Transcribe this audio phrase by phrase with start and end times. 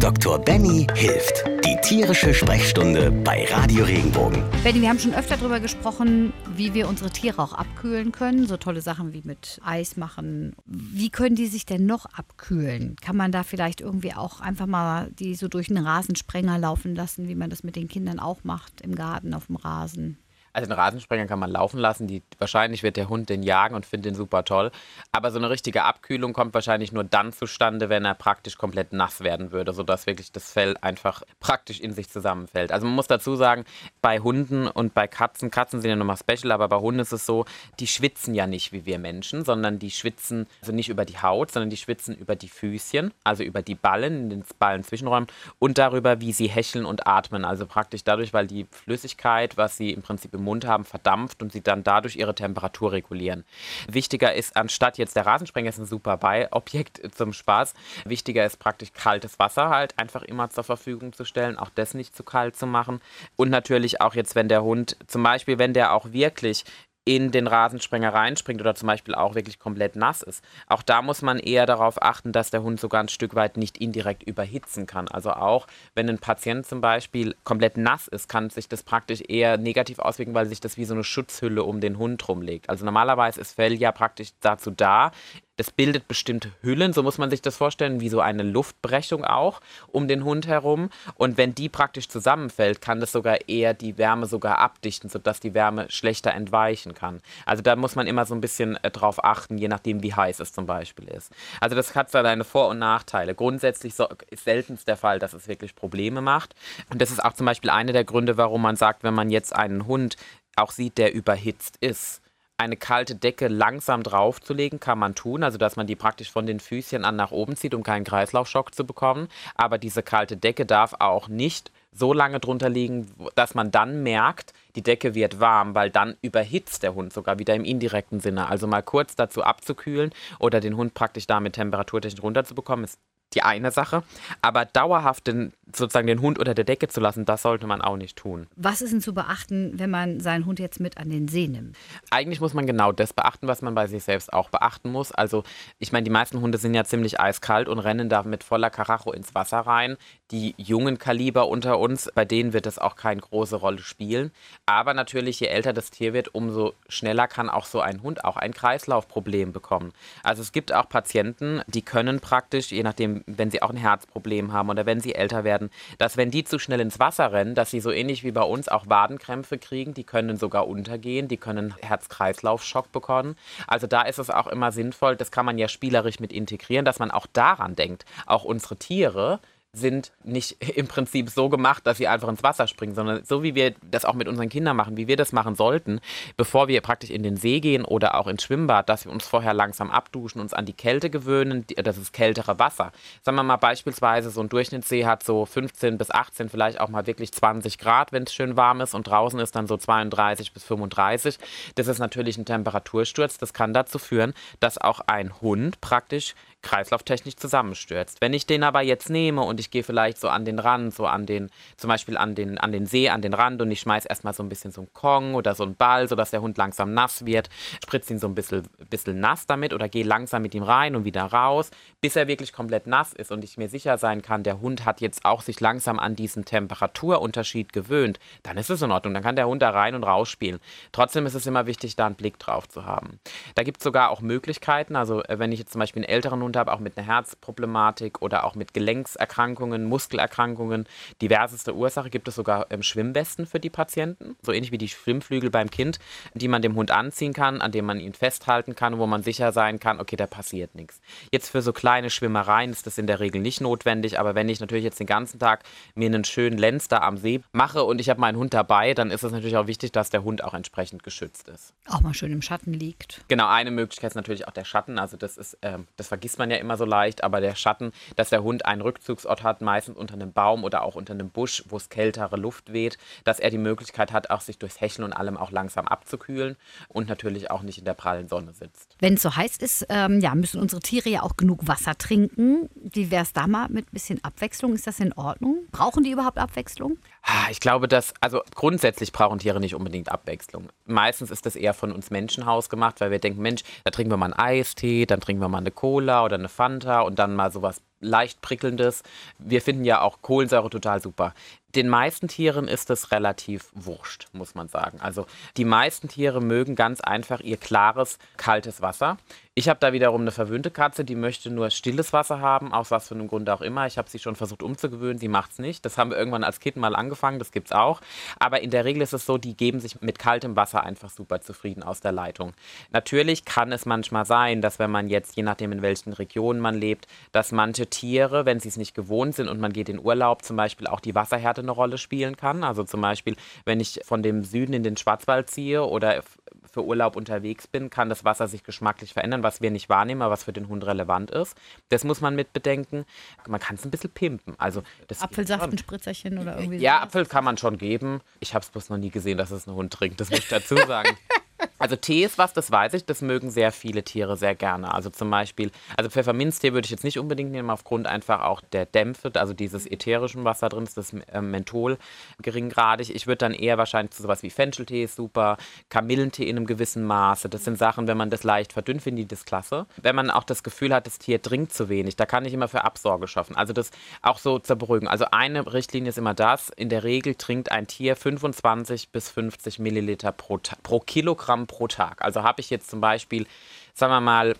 [0.00, 0.38] Dr.
[0.38, 1.44] Benny hilft.
[1.64, 4.44] Die tierische Sprechstunde bei Radio Regenbogen.
[4.62, 8.46] Benny, wir haben schon öfter darüber gesprochen, wie wir unsere Tiere auch abkühlen können.
[8.46, 10.54] So tolle Sachen wie mit Eis machen.
[10.66, 12.94] Wie können die sich denn noch abkühlen?
[13.02, 17.26] Kann man da vielleicht irgendwie auch einfach mal die so durch einen Rasensprenger laufen lassen,
[17.26, 20.16] wie man das mit den Kindern auch macht im Garten auf dem Rasen?
[20.52, 22.06] Also den Rasensprenger kann man laufen lassen.
[22.06, 24.70] Die, wahrscheinlich wird der Hund den jagen und findet den super toll.
[25.12, 29.20] Aber so eine richtige Abkühlung kommt wahrscheinlich nur dann zustande, wenn er praktisch komplett nass
[29.20, 32.72] werden würde, sodass wirklich das Fell einfach praktisch in sich zusammenfällt.
[32.72, 33.64] Also man muss dazu sagen,
[34.02, 37.26] bei Hunden und bei Katzen, Katzen sind ja nochmal special, aber bei Hunden ist es
[37.26, 37.44] so,
[37.80, 41.50] die schwitzen ja nicht wie wir Menschen, sondern die schwitzen also nicht über die Haut,
[41.50, 45.28] sondern die schwitzen über die Füßchen, also über die Ballen, in den Ballenzwischenräumen
[45.58, 47.44] und darüber, wie sie hecheln und atmen.
[47.44, 51.52] Also praktisch dadurch, weil die Flüssigkeit, was sie im Prinzip im Mund haben, verdampft und
[51.52, 53.44] sie dann dadurch ihre Temperatur regulieren.
[53.86, 57.74] Wichtiger ist, anstatt jetzt der Rasensprenger ist ein super Beiobjekt zum Spaß,
[58.06, 62.16] wichtiger ist praktisch kaltes Wasser halt einfach immer zur Verfügung zu stellen, auch das nicht
[62.16, 63.00] zu kalt zu machen.
[63.36, 66.64] Und natürlich auch jetzt, wenn der Hund, zum Beispiel, wenn der auch wirklich
[67.08, 70.44] in den Rasensprenger reinspringt oder zum Beispiel auch wirklich komplett nass ist.
[70.66, 73.78] Auch da muss man eher darauf achten, dass der Hund sogar ein Stück weit nicht
[73.78, 75.08] indirekt überhitzen kann.
[75.08, 79.56] Also auch wenn ein Patient zum Beispiel komplett nass ist, kann sich das praktisch eher
[79.56, 82.68] negativ auswirken, weil sich das wie so eine Schutzhülle um den Hund rumlegt.
[82.68, 85.10] Also normalerweise ist Fell ja praktisch dazu da,
[85.58, 89.60] das bildet bestimmte Hüllen, so muss man sich das vorstellen, wie so eine Luftbrechung auch
[89.88, 90.88] um den Hund herum.
[91.16, 95.54] Und wenn die praktisch zusammenfällt, kann das sogar eher die Wärme sogar abdichten, sodass die
[95.54, 97.20] Wärme schlechter entweichen kann.
[97.44, 100.38] Also da muss man immer so ein bisschen äh, drauf achten, je nachdem, wie heiß
[100.38, 101.32] es zum Beispiel ist.
[101.60, 103.34] Also das hat seine Vor- und Nachteile.
[103.34, 103.94] Grundsätzlich
[104.30, 106.54] ist selten der Fall, dass es wirklich Probleme macht.
[106.88, 109.54] Und das ist auch zum Beispiel einer der Gründe, warum man sagt, wenn man jetzt
[109.54, 110.16] einen Hund
[110.54, 112.22] auch sieht, der überhitzt ist
[112.58, 116.58] eine kalte Decke langsam draufzulegen, kann man tun, also dass man die praktisch von den
[116.58, 119.28] Füßchen an nach oben zieht, um keinen Kreislaufschock zu bekommen.
[119.54, 124.52] Aber diese kalte Decke darf auch nicht so lange drunter liegen, dass man dann merkt,
[124.74, 128.48] die Decke wird warm, weil dann überhitzt der Hund sogar wieder im indirekten Sinne.
[128.48, 130.10] Also mal kurz dazu abzukühlen
[130.40, 132.98] oder den Hund praktisch damit temperaturtechnisch runterzubekommen, ist
[133.38, 134.02] die eine Sache.
[134.42, 137.96] Aber dauerhaft den, sozusagen den Hund unter der Decke zu lassen, das sollte man auch
[137.96, 138.48] nicht tun.
[138.56, 141.76] Was ist denn zu beachten, wenn man seinen Hund jetzt mit an den See nimmt?
[142.10, 145.12] Eigentlich muss man genau das beachten, was man bei sich selbst auch beachten muss.
[145.12, 145.44] Also,
[145.78, 149.12] ich meine, die meisten Hunde sind ja ziemlich eiskalt und rennen da mit voller Karacho
[149.12, 149.96] ins Wasser rein.
[150.32, 154.32] Die jungen Kaliber unter uns, bei denen wird das auch keine große Rolle spielen.
[154.66, 158.36] Aber natürlich, je älter das Tier wird, umso schneller kann auch so ein Hund auch
[158.36, 159.92] ein Kreislaufproblem bekommen.
[160.22, 164.52] Also es gibt auch Patienten, die können praktisch, je nachdem wenn sie auch ein Herzproblem
[164.52, 167.70] haben oder wenn sie älter werden, dass wenn die zu schnell ins Wasser rennen, dass
[167.70, 171.74] sie so ähnlich wie bei uns auch Wadenkrämpfe kriegen, die können sogar untergehen, die können
[171.80, 173.36] Herz-Kreislauf-Schock bekommen.
[173.66, 176.98] Also da ist es auch immer sinnvoll, das kann man ja spielerisch mit integrieren, dass
[176.98, 179.40] man auch daran denkt, auch unsere Tiere,
[179.72, 183.54] sind nicht im Prinzip so gemacht, dass sie einfach ins Wasser springen, sondern so wie
[183.54, 186.00] wir das auch mit unseren Kindern machen, wie wir das machen sollten,
[186.36, 189.54] bevor wir praktisch in den See gehen oder auch ins Schwimmbad, dass wir uns vorher
[189.54, 192.92] langsam abduschen, uns an die Kälte gewöhnen, das ist kältere Wasser.
[193.22, 197.06] Sagen wir mal beispielsweise, so ein Durchschnittssee hat so 15 bis 18, vielleicht auch mal
[197.06, 200.64] wirklich 20 Grad, wenn es schön warm ist und draußen ist dann so 32 bis
[200.64, 201.38] 35.
[201.74, 207.36] Das ist natürlich ein Temperatursturz, das kann dazu führen, dass auch ein Hund praktisch kreislauftechnisch
[207.36, 208.20] zusammenstürzt.
[208.20, 211.06] Wenn ich den aber jetzt nehme und ich gehe vielleicht so an den Rand, so
[211.06, 214.08] an den, zum Beispiel an den, an den See, an den Rand und ich schmeiße
[214.08, 216.94] erstmal so ein bisschen so einen Kong oder so einen Ball, sodass der Hund langsam
[216.94, 217.48] nass wird,
[217.82, 221.04] spritze ihn so ein bisschen, bisschen nass damit oder gehe langsam mit ihm rein und
[221.04, 221.70] wieder raus,
[222.00, 225.00] bis er wirklich komplett nass ist und ich mir sicher sein kann, der Hund hat
[225.00, 229.14] jetzt auch sich langsam an diesen Temperaturunterschied gewöhnt, dann ist es in Ordnung.
[229.14, 230.58] Dann kann der Hund da rein und raus spielen.
[230.92, 233.20] Trotzdem ist es immer wichtig, da einen Blick drauf zu haben.
[233.54, 236.42] Da gibt es sogar auch Möglichkeiten, also äh, wenn ich jetzt zum Beispiel einen älteren
[236.42, 240.86] Hund Hund habe, auch mit einer Herzproblematik oder auch mit Gelenkserkrankungen, Muskelerkrankungen.
[241.20, 245.70] Diverseste Ursache gibt es sogar Schwimmwesten für die Patienten, so ähnlich wie die Schwimmflügel beim
[245.70, 245.98] Kind,
[246.32, 249.52] die man dem Hund anziehen kann, an dem man ihn festhalten kann, wo man sicher
[249.52, 251.00] sein kann, okay, da passiert nichts.
[251.32, 254.60] Jetzt für so kleine Schwimmereien ist das in der Regel nicht notwendig, aber wenn ich
[254.60, 258.08] natürlich jetzt den ganzen Tag mir einen schönen Lenz da am See mache und ich
[258.08, 261.02] habe meinen Hund dabei, dann ist es natürlich auch wichtig, dass der Hund auch entsprechend
[261.02, 261.74] geschützt ist.
[261.88, 263.20] Auch mal schön im Schatten liegt.
[263.28, 264.98] Genau, eine Möglichkeit ist natürlich auch der Schatten.
[264.98, 268.30] Also das ist, ähm, das vergisst man ja immer so leicht, aber der Schatten, dass
[268.30, 271.76] der Hund einen Rückzugsort hat, meistens unter einem Baum oder auch unter einem Busch, wo
[271.76, 275.36] es kältere Luft weht, dass er die Möglichkeit hat, auch sich durchs Hecheln und allem
[275.36, 276.56] auch langsam abzukühlen
[276.88, 278.96] und natürlich auch nicht in der prallen Sonne sitzt.
[279.00, 282.68] Wenn es so heiß ist, ähm, ja, müssen unsere Tiere ja auch genug Wasser trinken.
[282.74, 284.74] Wie wäre es da mal mit ein bisschen Abwechslung?
[284.74, 285.58] Ist das in Ordnung?
[285.72, 286.98] Brauchen die überhaupt Abwechslung?
[287.22, 290.68] Ah, ich glaube, dass, also grundsätzlich brauchen Tiere nicht unbedingt Abwechslung.
[290.86, 294.16] Meistens ist das eher von uns Menschen hausgemacht, weil wir denken, Mensch, da trinken wir
[294.16, 297.52] mal einen Eistee, dann trinken wir mal eine Cola oder eine Fanta und dann mal
[297.52, 299.02] sowas leicht prickelndes.
[299.38, 301.34] Wir finden ja auch Kohlensäure total super
[301.74, 305.00] den meisten Tieren ist es relativ wurscht, muss man sagen.
[305.00, 309.18] Also die meisten Tiere mögen ganz einfach ihr klares, kaltes Wasser.
[309.54, 313.08] Ich habe da wiederum eine verwöhnte Katze, die möchte nur stilles Wasser haben, aus was
[313.08, 313.86] für einem Grund auch immer.
[313.86, 315.84] Ich habe sie schon versucht umzugewöhnen, sie macht es nicht.
[315.84, 318.00] Das haben wir irgendwann als Kind mal angefangen, das gibt es auch.
[318.38, 321.40] Aber in der Regel ist es so, die geben sich mit kaltem Wasser einfach super
[321.40, 322.54] zufrieden aus der Leitung.
[322.92, 326.76] Natürlich kann es manchmal sein, dass wenn man jetzt, je nachdem in welchen Regionen man
[326.76, 330.42] lebt, dass manche Tiere, wenn sie es nicht gewohnt sind und man geht in Urlaub,
[330.42, 332.64] zum Beispiel auch die Wasserhärte eine Rolle spielen kann.
[332.64, 336.22] Also zum Beispiel, wenn ich von dem Süden in den Schwarzwald ziehe oder
[336.70, 340.32] für Urlaub unterwegs bin, kann das Wasser sich geschmacklich verändern, was wir nicht wahrnehmen, aber
[340.32, 341.56] was für den Hund relevant ist.
[341.88, 343.04] Das muss man mit bedenken.
[343.46, 344.54] Man kann es ein bisschen pimpen.
[344.58, 344.82] Also
[345.18, 348.20] Apfelsaft, ein Spritzerchen oder irgendwie Ja, Apfel kann man schon geben.
[348.40, 350.20] Ich habe es bloß noch nie gesehen, dass es ein Hund trinkt.
[350.20, 351.16] Das muss ich dazu sagen.
[351.78, 354.92] Also Tee ist was, das weiß ich, das mögen sehr viele Tiere sehr gerne.
[354.92, 358.86] Also zum Beispiel, also Pfefferminztee würde ich jetzt nicht unbedingt nehmen, aufgrund einfach auch der
[358.86, 361.98] Dämpfe, also dieses ätherischen, was da drin ist, das äh, Menthol
[362.42, 363.14] geringgradig.
[363.14, 365.56] Ich würde dann eher wahrscheinlich zu sowas wie Fencheltee ist super,
[365.88, 367.48] Kamillentee in einem gewissen Maße.
[367.48, 369.86] Das sind Sachen, wenn man das leicht verdünnt, finde ich das klasse.
[369.96, 372.68] Wenn man auch das Gefühl hat, das Tier trinkt zu wenig, da kann ich immer
[372.68, 373.56] für Absorge schaffen.
[373.56, 373.90] Also das
[374.22, 375.08] auch so zur Beruhigung.
[375.08, 379.78] Also eine Richtlinie ist immer das, in der Regel trinkt ein Tier 25 bis 50
[379.78, 382.20] Milliliter pro, pro Kilogramm Gramm pro Tag.
[382.20, 383.46] Also habe ich jetzt zum Beispiel,
[383.94, 384.54] sagen wir mal,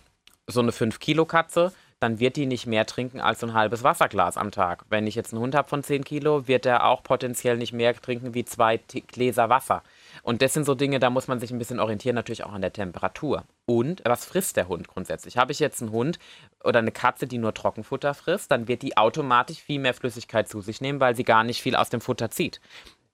[0.47, 4.49] so eine 5-Kilo-Katze, dann wird die nicht mehr trinken als so ein halbes Wasserglas am
[4.49, 4.85] Tag.
[4.89, 7.93] Wenn ich jetzt einen Hund habe von 10 Kilo, wird er auch potenziell nicht mehr
[7.93, 9.83] trinken wie zwei Gläser Wasser.
[10.23, 12.61] Und das sind so Dinge, da muss man sich ein bisschen orientieren, natürlich auch an
[12.61, 13.43] der Temperatur.
[13.67, 15.37] Und was frisst der Hund grundsätzlich?
[15.37, 16.17] Habe ich jetzt einen Hund
[16.63, 20.61] oder eine Katze, die nur Trockenfutter frisst, dann wird die automatisch viel mehr Flüssigkeit zu
[20.61, 22.59] sich nehmen, weil sie gar nicht viel aus dem Futter zieht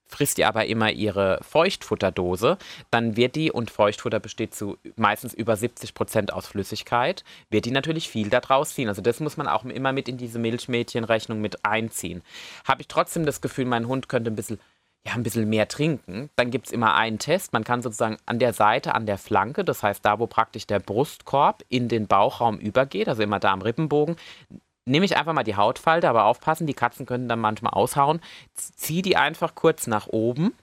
[0.08, 2.58] frisst ihr aber immer ihre Feuchtfutterdose,
[2.90, 7.70] dann wird die, und Feuchtfutter besteht zu meistens über 70 Prozent aus Flüssigkeit, wird die
[7.70, 8.88] natürlich viel daraus ziehen.
[8.88, 12.22] Also das muss man auch immer mit in diese Milchmädchenrechnung mit einziehen.
[12.66, 14.60] Habe ich trotzdem das Gefühl, mein Hund könnte ein bisschen
[15.06, 17.52] ja, ein bisschen mehr trinken, dann gibt es immer einen Test.
[17.52, 20.80] Man kann sozusagen an der Seite, an der Flanke, das heißt da, wo praktisch der
[20.80, 24.16] Brustkorb in den Bauchraum übergeht, also immer da am Rippenbogen,
[24.86, 28.20] nehme ich einfach mal die Hautfalte, aber aufpassen, die Katzen können dann manchmal aushauen.
[28.54, 30.54] Zieh die einfach kurz nach oben,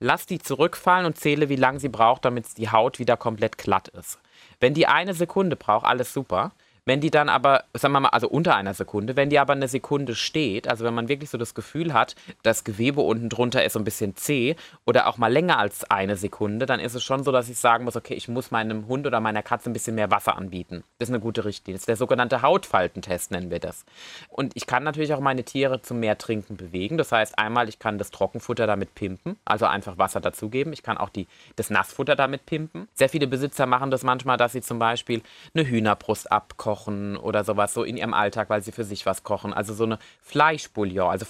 [0.00, 3.88] lass die zurückfallen und zähle, wie lange sie braucht, damit die Haut wieder komplett glatt
[3.88, 4.18] ist.
[4.60, 6.52] Wenn die eine Sekunde braucht, alles super.
[6.88, 9.68] Wenn die dann aber, sagen wir mal, also unter einer Sekunde, wenn die aber eine
[9.68, 13.74] Sekunde steht, also wenn man wirklich so das Gefühl hat, das Gewebe unten drunter ist
[13.74, 14.56] so ein bisschen zäh
[14.86, 17.84] oder auch mal länger als eine Sekunde, dann ist es schon so, dass ich sagen
[17.84, 20.82] muss, okay, ich muss meinem Hund oder meiner Katze ein bisschen mehr Wasser anbieten.
[20.98, 21.76] Das ist eine gute Richtlinie.
[21.76, 23.84] Das ist der sogenannte Hautfaltentest, nennen wir das.
[24.30, 26.96] Und ich kann natürlich auch meine Tiere zum mehr Trinken bewegen.
[26.96, 30.72] Das heißt, einmal, ich kann das Trockenfutter damit pimpen, also einfach Wasser dazugeben.
[30.72, 31.26] Ich kann auch die,
[31.56, 32.88] das Nassfutter damit pimpen.
[32.94, 35.20] Sehr viele Besitzer machen das manchmal, dass sie zum Beispiel
[35.52, 39.22] eine Hühnerbrust abkochen kochen oder sowas so in ihrem Alltag, weil sie für sich was
[39.22, 39.52] kochen.
[39.52, 41.24] Also so eine Fleischbouillon, also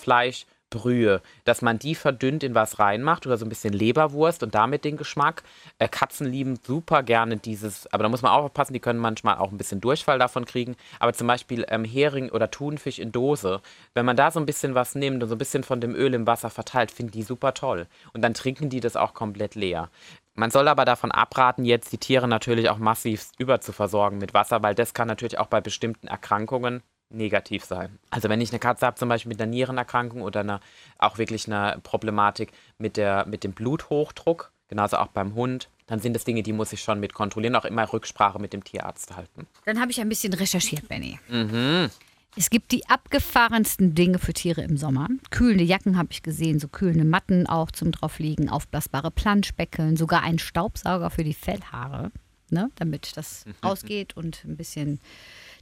[0.69, 4.85] Fleischbrühe, dass man die verdünnt in was reinmacht oder so ein bisschen Leberwurst und damit
[4.85, 5.43] den Geschmack.
[5.79, 9.39] Äh, Katzen lieben super gerne dieses, aber da muss man auch aufpassen, die können manchmal
[9.39, 10.77] auch ein bisschen Durchfall davon kriegen.
[11.01, 13.61] Aber zum Beispiel ähm, Hering oder Thunfisch in Dose,
[13.95, 16.15] wenn man da so ein bisschen was nimmt und so ein bisschen von dem Öl
[16.15, 17.87] im Wasser verteilt, finden die super toll.
[18.13, 19.91] Und dann trinken die das auch komplett leer.
[20.35, 24.75] Man soll aber davon abraten, jetzt die Tiere natürlich auch massiv überzuversorgen mit Wasser, weil
[24.75, 27.99] das kann natürlich auch bei bestimmten Erkrankungen negativ sein.
[28.11, 30.61] Also wenn ich eine Katze habe, zum Beispiel mit einer Nierenerkrankung oder einer,
[30.99, 36.15] auch wirklich einer Problematik mit, der, mit dem Bluthochdruck, genauso auch beim Hund, dann sind
[36.15, 39.47] das Dinge, die muss ich schon mit kontrollieren, auch immer Rücksprache mit dem Tierarzt halten.
[39.65, 41.19] Dann habe ich ein bisschen recherchiert, Benny.
[41.29, 41.91] Mhm.
[42.37, 45.09] Es gibt die abgefahrensten Dinge für Tiere im Sommer.
[45.31, 50.39] Kühlende Jacken habe ich gesehen, so kühlende Matten auch zum draufliegen, aufblasbare Planschbeckeln, sogar ein
[50.39, 52.13] Staubsauger für die Fellhaare,
[52.51, 55.01] ne, damit das rausgeht und ein bisschen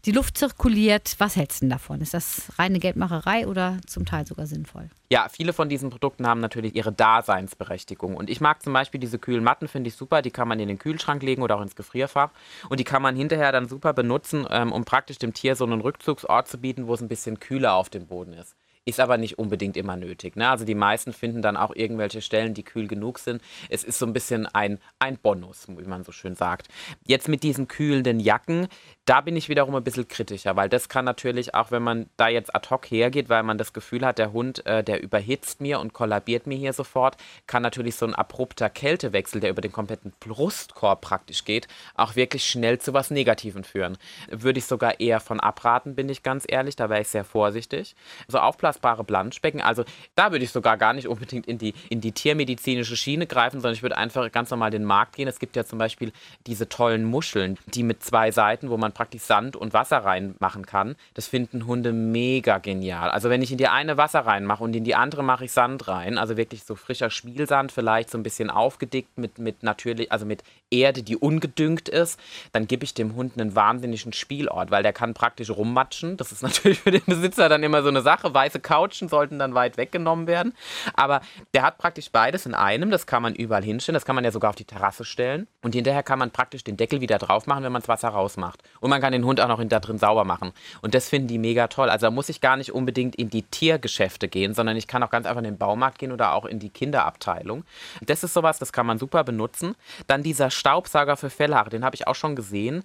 [0.07, 1.17] die Luft zirkuliert.
[1.19, 2.01] Was hältst du denn davon?
[2.01, 4.89] Ist das reine Geldmacherei oder zum Teil sogar sinnvoll?
[5.11, 8.17] Ja, viele von diesen Produkten haben natürlich ihre Daseinsberechtigung.
[8.17, 10.23] Und ich mag zum Beispiel diese kühlen Matten, finde ich super.
[10.23, 12.31] Die kann man in den Kühlschrank legen oder auch ins Gefrierfach.
[12.69, 15.81] Und die kann man hinterher dann super benutzen, ähm, um praktisch dem Tier so einen
[15.81, 18.55] Rückzugsort zu bieten, wo es ein bisschen kühler auf dem Boden ist.
[18.89, 20.37] Ist aber nicht unbedingt immer nötig.
[20.37, 20.49] Ne?
[20.49, 23.43] Also die meisten finden dann auch irgendwelche Stellen, die kühl genug sind.
[23.69, 26.69] Es ist so ein bisschen ein, ein Bonus, wie man so schön sagt.
[27.05, 28.69] Jetzt mit diesen kühlenden Jacken,
[29.07, 32.29] da bin ich wiederum ein bisschen kritischer, weil das kann natürlich auch, wenn man da
[32.29, 35.81] jetzt ad hoc hergeht, weil man das Gefühl hat, der Hund, äh, der überhitzt mir
[35.81, 40.13] und kollabiert mir hier sofort, kann natürlich so ein abrupter Kältewechsel, der über den kompletten
[40.21, 43.97] Brustkorb praktisch geht, auch wirklich schnell zu was Negativen führen.
[44.29, 47.95] Würde ich sogar eher von abraten, bin ich ganz ehrlich, da wäre ich sehr vorsichtig.
[48.29, 49.61] So Aufblas aufblasbare Planschbecken.
[49.61, 49.85] Also
[50.15, 53.75] da würde ich sogar gar nicht unbedingt in die, in die tiermedizinische Schiene greifen, sondern
[53.75, 55.29] ich würde einfach ganz normal den Markt gehen.
[55.29, 56.13] Es gibt ja zum Beispiel
[56.47, 60.97] diese tollen Muscheln, die mit zwei Seiten, wo man praktisch Sand und Wasser reinmachen kann.
[61.13, 63.11] Das finden Hunde mega genial.
[63.11, 65.87] Also wenn ich in die eine Wasser reinmache und in die andere mache ich Sand
[65.87, 70.25] rein, also wirklich so frischer Spielsand, vielleicht so ein bisschen aufgedickt mit, mit natürlich, also
[70.25, 72.19] mit Erde, die ungedüngt ist,
[72.53, 76.17] dann gebe ich dem Hund einen wahnsinnigen Spielort, weil der kann praktisch rummatschen.
[76.17, 78.33] Das ist natürlich für den Besitzer dann immer so eine Sache.
[78.33, 80.55] Weiße Couchen sollten dann weit weggenommen werden.
[80.95, 81.21] Aber
[81.53, 82.91] der hat praktisch beides in einem.
[82.91, 83.95] Das kann man überall hinstellen.
[83.95, 85.47] Das kann man ja sogar auf die Terrasse stellen.
[85.63, 88.63] Und hinterher kann man praktisch den Deckel wieder drauf machen, wenn man das Wasser rausmacht.
[88.89, 90.53] Man kann den Hund auch noch da drin sauber machen.
[90.83, 91.89] Und das finden die mega toll.
[91.89, 95.11] Also da muss ich gar nicht unbedingt in die Tiergeschäfte gehen, sondern ich kann auch
[95.11, 97.65] ganz einfach in den Baumarkt gehen oder auch in die Kinderabteilung.
[98.03, 99.75] Das ist sowas, das kann man super benutzen.
[100.07, 102.85] Dann dieser Staubsauger für Fellhaare, den habe ich auch schon gesehen.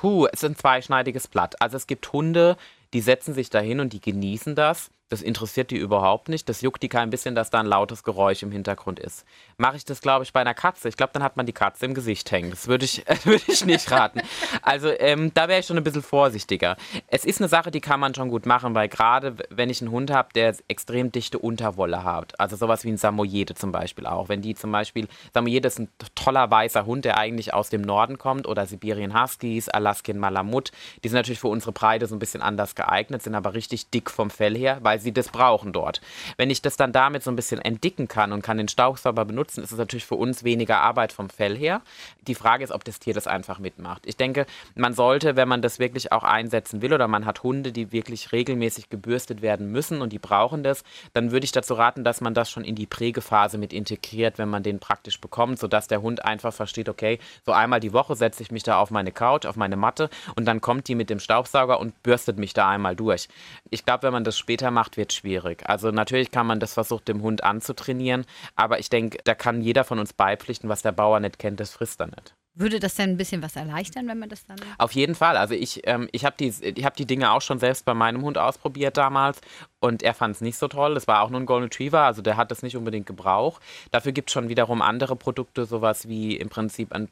[0.00, 1.60] Puh, es ist ein zweischneidiges Blatt.
[1.60, 2.56] Also es gibt Hunde,
[2.92, 4.90] die setzen sich dahin und die genießen das.
[5.08, 6.48] Das interessiert die überhaupt nicht.
[6.48, 9.24] Das juckt die kein bisschen, dass da ein lautes Geräusch im Hintergrund ist.
[9.56, 10.88] Mache ich das, glaube ich, bei einer Katze.
[10.88, 12.50] Ich glaube, dann hat man die Katze im Gesicht hängen.
[12.50, 14.20] Das würde ich, würd ich nicht raten.
[14.62, 16.76] Also ähm, da wäre ich schon ein bisschen vorsichtiger.
[17.06, 19.90] Es ist eine Sache, die kann man schon gut machen, weil gerade wenn ich einen
[19.90, 24.28] Hund habe, der extrem dichte Unterwolle hat, also sowas wie ein Samoyede zum Beispiel auch.
[24.28, 28.18] Wenn die zum Beispiel, Samoyede ist ein toller weißer Hund, der eigentlich aus dem Norden
[28.18, 30.70] kommt, oder Sibirien Huskies, Alaskan Malamut.
[31.02, 34.10] Die sind natürlich für unsere Breite so ein bisschen anders geeignet, sind aber richtig dick
[34.10, 36.00] vom Fell her, weil weil sie das brauchen dort.
[36.36, 39.62] Wenn ich das dann damit so ein bisschen entdicken kann und kann den Staubsauger benutzen,
[39.62, 41.82] ist es natürlich für uns weniger Arbeit vom Fell her.
[42.26, 44.02] Die Frage ist, ob das Tier das einfach mitmacht.
[44.06, 47.70] Ich denke, man sollte, wenn man das wirklich auch einsetzen will oder man hat Hunde,
[47.70, 52.02] die wirklich regelmäßig gebürstet werden müssen und die brauchen das, dann würde ich dazu raten,
[52.02, 55.86] dass man das schon in die Prägephase mit integriert, wenn man den praktisch bekommt, sodass
[55.86, 59.12] der Hund einfach versteht, okay, so einmal die Woche setze ich mich da auf meine
[59.12, 62.68] Couch, auf meine Matte und dann kommt die mit dem Staubsauger und bürstet mich da
[62.68, 63.28] einmal durch.
[63.70, 65.68] Ich glaube, wenn man das später macht, macht, wird schwierig.
[65.68, 68.24] Also natürlich kann man das versuchen, dem Hund anzutrainieren,
[68.56, 71.72] aber ich denke, da kann jeder von uns beipflichten, was der Bauer nicht kennt, das
[71.72, 72.34] frisst er nicht.
[72.54, 74.56] Würde das denn ein bisschen was erleichtern, wenn man das dann.
[74.78, 75.36] Auf jeden Fall.
[75.36, 76.50] Also ich, ähm, ich habe die,
[76.84, 79.40] hab die Dinge auch schon selbst bei meinem Hund ausprobiert damals
[79.78, 80.96] und er fand es nicht so toll.
[80.96, 83.62] Es war auch nur ein Golden Retriever, also der hat das nicht unbedingt gebraucht.
[83.92, 87.06] Dafür gibt es schon wiederum andere Produkte, sowas wie im Prinzip eine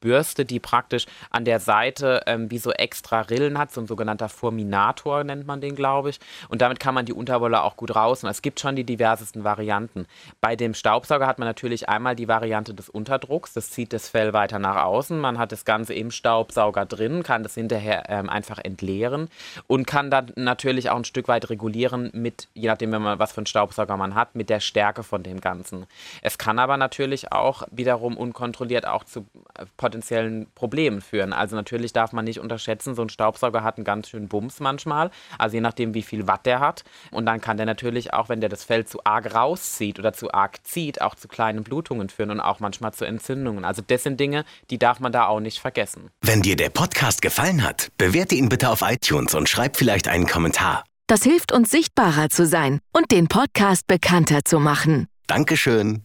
[0.00, 4.28] Bestellbürste, die praktisch an der Seite ähm, wie so extra Rillen hat, so ein sogenannter
[4.28, 6.20] Fulminator nennt man den, glaube ich.
[6.48, 8.24] Und damit kann man die Unterwolle auch gut raus.
[8.24, 10.06] Und es gibt schon die diversesten Varianten.
[10.40, 14.32] Bei dem Staubsauger hat man natürlich einmal die Variante des Unterdrucks, das zieht das Fell
[14.32, 15.18] weiter nach außen.
[15.18, 19.28] Man hat das Ganze im Staubsauger drin, kann das hinterher ähm, einfach entleeren
[19.66, 23.32] und kann dann natürlich auch ein Stück weit regulieren mit, je nachdem, wenn man was
[23.32, 25.86] für einen Staubsauger man hat, mit der Stärke von dem Ganzen.
[26.22, 29.26] Es kann aber natürlich auch wiederum unkontrolliert auch zu
[29.58, 31.32] äh, potenziellen Problemen führen.
[31.32, 35.10] Also natürlich darf man nicht unterschätzen, so ein Staubsauger hat einen ganz schönen Bums manchmal,
[35.36, 36.84] also je nachdem, wie viel Watt der hat.
[37.10, 40.32] Und dann kann der natürlich auch, wenn der das Fell zu arg rauszieht oder zu
[40.32, 43.64] arg zieht, auch zu kleinen Blutungen führen und auch manchmal zu Entzündungen.
[43.64, 46.10] Also das sind Dinge, die darf man da auch nicht vergessen.
[46.20, 50.28] Wenn dir der Podcast gefallen hat, bewerte ihn bitte auf iTunes und schreib vielleicht einen
[50.28, 50.84] Kommentar.
[51.08, 55.08] Das hilft uns sichtbarer zu sein und den Podcast bekannter zu machen.
[55.26, 56.04] Dankeschön.